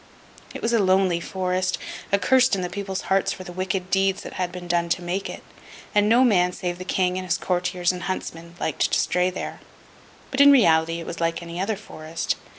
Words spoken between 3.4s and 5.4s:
the wicked deeds that had been done to make